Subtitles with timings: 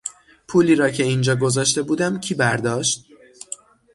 [0.47, 3.05] پولی را که اینجا گذاشته بودم کی برداشت؟